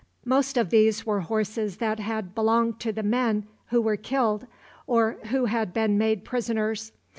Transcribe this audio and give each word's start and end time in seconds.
Most 0.25 0.57
of 0.57 0.71
these 0.71 1.05
were 1.05 1.19
horses 1.19 1.77
that 1.77 1.99
had 1.99 2.33
belonged 2.33 2.79
to 2.79 2.91
the 2.91 3.03
men 3.03 3.45
who 3.67 3.79
were 3.79 3.97
killed 3.97 4.47
or 4.87 5.17
who 5.29 5.45
had 5.45 5.73
been 5.75 5.95
made 5.99 6.25
prisoners. 6.25 6.91